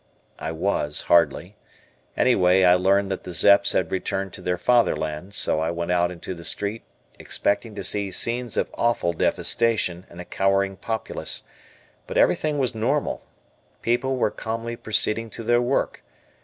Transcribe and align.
I 0.39 0.51
was, 0.51 1.01
hardly. 1.03 1.57
Anyway, 2.17 2.63
I 2.63 2.73
learned 2.73 3.11
that 3.11 3.23
the 3.23 3.33
Zeps 3.35 3.73
had 3.73 3.91
returned 3.91 4.33
to 4.33 4.41
their 4.41 4.57
Fatherland, 4.57 5.35
so 5.35 5.59
I 5.59 5.69
went 5.69 5.91
out 5.91 6.09
into 6.09 6.33
the 6.33 6.43
street 6.43 6.81
expecting 7.19 7.75
to 7.75 7.83
see 7.83 8.09
scenes 8.09 8.57
of 8.57 8.71
awful 8.73 9.13
devastation 9.13 10.07
and 10.09 10.19
a 10.19 10.25
cowering 10.25 10.75
populace, 10.75 11.43
but 12.07 12.17
everything 12.17 12.57
was 12.57 12.73
normal. 12.73 13.21
People 13.83 14.17
were 14.17 14.31
calmly 14.31 14.75
proceeding 14.75 15.29
to 15.29 15.43
their 15.43 15.61
work. 15.61 16.01